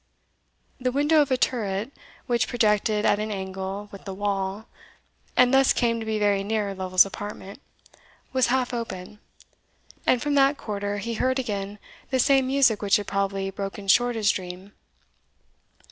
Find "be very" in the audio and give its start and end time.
6.07-6.43